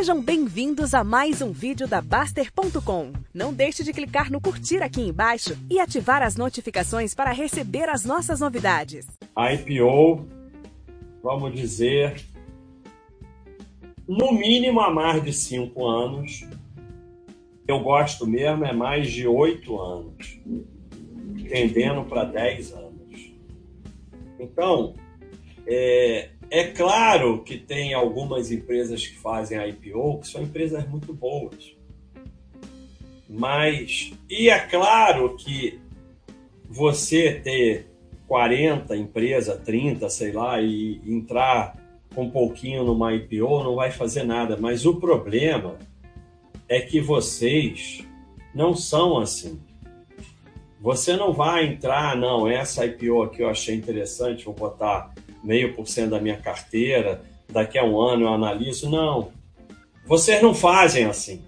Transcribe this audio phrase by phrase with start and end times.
[0.00, 3.12] Sejam bem-vindos a mais um vídeo da Baster.com.
[3.34, 8.02] Não deixe de clicar no curtir aqui embaixo e ativar as notificações para receber as
[8.02, 9.06] nossas novidades.
[9.36, 10.26] IPO,
[11.22, 12.18] vamos dizer,
[14.08, 16.48] no mínimo há mais de cinco anos.
[17.68, 20.40] Eu gosto mesmo é mais de oito anos,
[21.46, 23.34] tendendo para dez anos.
[24.38, 24.94] Então,
[25.72, 31.76] é, é claro que tem algumas empresas que fazem IPO que são empresas muito boas.
[33.28, 35.78] Mas, e é claro que
[36.68, 37.86] você ter
[38.26, 41.78] 40 empresas, 30, sei lá, e entrar
[42.12, 44.56] com um pouquinho numa IPO não vai fazer nada.
[44.56, 45.78] Mas o problema
[46.68, 48.04] é que vocês
[48.52, 49.60] não são assim.
[50.80, 55.86] Você não vai entrar, não, essa IPO aqui eu achei interessante, vou botar meio por
[55.86, 58.90] cento da minha carteira, daqui a um ano eu analiso.
[58.90, 59.32] Não.
[60.06, 61.44] Vocês não fazem assim.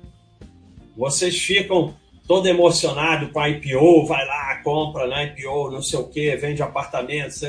[0.97, 1.95] Vocês ficam
[2.27, 6.63] todo emocionado com a IPO, vai lá, compra na IPO, não sei o que, vende
[6.63, 7.43] apartamentos.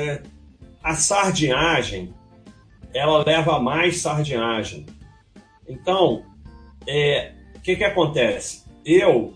[0.82, 2.12] A sardinhagem,
[2.92, 4.86] ela leva mais sardinhagem.
[5.68, 6.24] Então,
[6.86, 8.64] é, o que, que acontece?
[8.84, 9.34] Eu,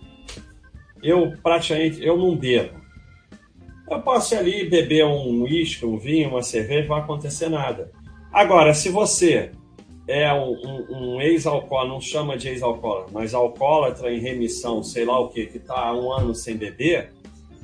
[1.02, 2.78] eu praticamente, eu não bebo.
[3.90, 7.90] Eu posso ir ali beber um uísque, um vinho, uma cerveja, não vai acontecer nada.
[8.32, 9.50] Agora, se você
[10.06, 15.18] é um, um, um ex-alcoólatra, não chama de ex-alcoólatra, mas alcoólatra em remissão, sei lá
[15.18, 17.12] o que, que está há um ano sem beber,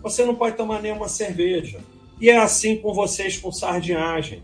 [0.02, 1.80] você não pode tomar nenhuma cerveja.
[2.20, 4.42] E é assim com vocês com sardinhagem.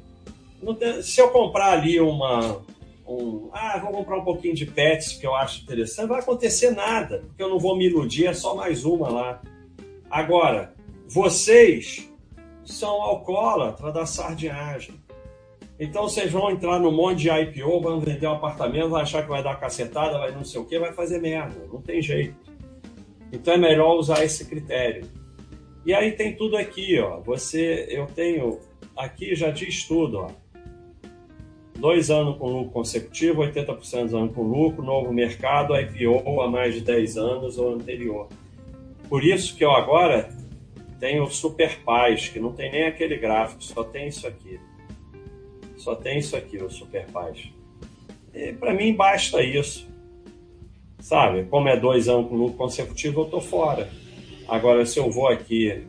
[0.78, 2.62] Tem, se eu comprar ali uma.
[3.06, 6.70] Um, ah, vou comprar um pouquinho de pets que eu acho interessante, não vai acontecer
[6.70, 9.42] nada, porque eu não vou me iludir, é só mais uma lá.
[10.08, 10.74] Agora,
[11.12, 12.08] vocês
[12.64, 14.94] são alcoólatras da sardinhagem.
[15.78, 19.28] Então vocês vão entrar no monte de IPO, vão vender um apartamento, vão achar que
[19.28, 21.66] vai dar cacetada, vai não sei o que, vai fazer merda.
[21.66, 22.36] Não tem jeito.
[23.32, 25.04] Então é melhor usar esse critério.
[25.84, 27.18] E aí tem tudo aqui, ó.
[27.22, 28.60] Você, eu tenho
[28.96, 30.28] aqui já diz tudo, ó.
[31.76, 36.74] Dois anos com lucro consecutivo, 80% dos anos com lucro, novo mercado, IPO há mais
[36.74, 38.28] de 10 anos ou anterior.
[39.08, 40.28] Por isso que eu agora
[41.00, 44.60] tem o Super Paz, que não tem nem aquele gráfico, só tem isso aqui.
[45.78, 47.48] Só tem isso aqui, o Super Paz.
[48.60, 49.88] Para mim basta isso.
[51.00, 51.44] Sabe?
[51.44, 53.88] Como é dois anos com lucro consecutivo, eu tô fora.
[54.46, 55.82] Agora, se eu vou aqui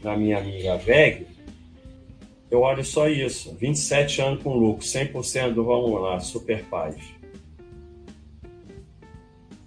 [0.00, 1.26] na minha amiga VEG,
[2.48, 3.52] eu olho só isso.
[3.56, 6.96] 27 anos com lucro, 100% do, vamos lá, Super Paz.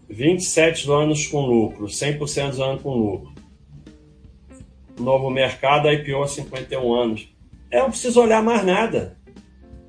[0.08, 3.37] 27 anos com lucro, 100% dos anos com lucro
[5.08, 7.30] novo mercado, IPO há 51 anos.
[7.72, 9.18] Eu não preciso olhar mais nada.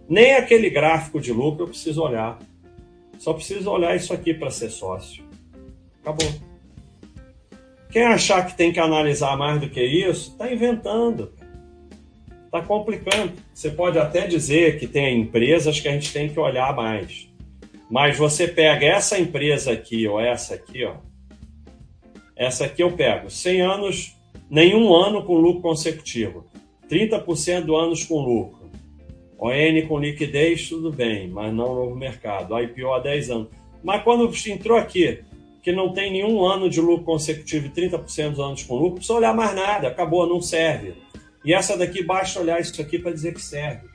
[0.08, 2.38] Nem aquele gráfico de lucro eu preciso olhar.
[3.18, 5.24] Só preciso olhar isso aqui para ser sócio.
[6.00, 6.32] Acabou.
[7.90, 11.32] Quem achar que tem que analisar mais do que isso, está inventando.
[12.44, 13.32] Está complicando.
[13.52, 17.28] Você pode até dizer que tem empresas que a gente tem que olhar mais.
[17.90, 20.94] Mas você pega essa empresa aqui ou essa aqui, ó.
[22.36, 24.17] Essa aqui eu pego 100 anos
[24.50, 26.46] nenhum ano com lucro consecutivo.
[26.90, 28.70] 30% do anos com lucro.
[29.38, 32.58] ON com liquidez, tudo bem, mas não novo mercado.
[32.58, 33.48] IPO há 10 anos.
[33.84, 35.20] Mas quando entrou aqui,
[35.62, 39.14] que não tem nenhum ano de lucro consecutivo e 30% dos anos com lucro, precisa
[39.14, 40.94] olhar mais nada, acabou, não serve.
[41.44, 43.86] E essa daqui, basta olhar isso aqui para dizer que serve.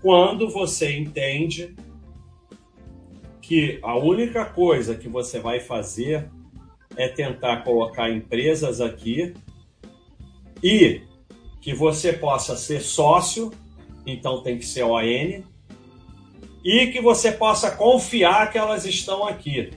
[0.00, 1.74] Quando você entende
[3.42, 6.30] que a única coisa que você vai fazer
[6.96, 9.34] é tentar colocar empresas aqui
[10.62, 11.02] e
[11.60, 13.52] que você possa ser sócio,
[14.06, 15.42] então tem que ser ON,
[16.64, 19.70] e que você possa confiar que elas estão aqui.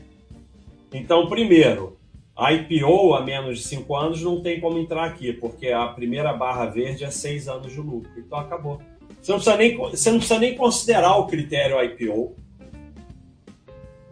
[0.93, 1.97] Então, primeiro,
[2.35, 6.33] a IPO a menos de 5 anos não tem como entrar aqui, porque a primeira
[6.33, 8.11] barra verde é 6 anos de lucro.
[8.17, 8.81] Então acabou.
[9.21, 12.35] Você não, precisa nem, você não precisa nem considerar o critério IPO.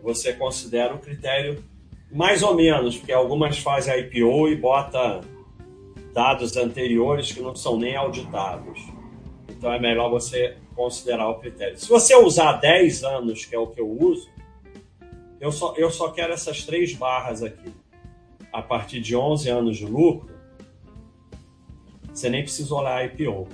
[0.04, 1.64] Você considera o critério
[2.12, 5.22] mais ou menos, porque algumas fazem IPO e bota
[6.14, 8.80] dados anteriores que não são nem auditados.
[9.50, 11.78] Então é melhor você considerar o critério.
[11.78, 14.30] Se você usar 10 anos, que é o que eu uso,
[15.40, 17.72] eu só, eu só quero essas três barras aqui.
[18.52, 20.30] A partir de 11 anos de lucro,
[22.12, 23.48] você nem precisa olhar IPO.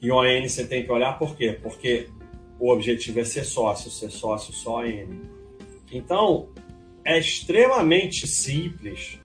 [0.00, 1.58] E ON você tem que olhar por quê?
[1.60, 2.08] Porque
[2.58, 5.20] o objetivo é ser sócio, ser sócio só ON.
[5.92, 6.48] Então,
[7.04, 9.18] é extremamente simples